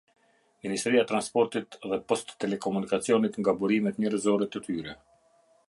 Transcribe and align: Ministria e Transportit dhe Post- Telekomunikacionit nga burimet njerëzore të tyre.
Ministria 0.65 1.01
e 1.03 1.07
Transportit 1.11 1.77
dhe 1.91 1.99
Post- 2.11 2.33
Telekomunikacionit 2.45 3.39
nga 3.43 3.55
burimet 3.61 4.01
njerëzore 4.05 4.49
të 4.55 4.63
tyre. 4.69 5.01